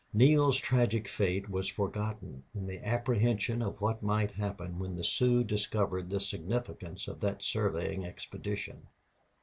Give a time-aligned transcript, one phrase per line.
[0.13, 5.43] Neale's tragic fate was forgotten in the apprehension of what might happen when the Sioux
[5.43, 8.87] discovered the significance of that surveying expedition.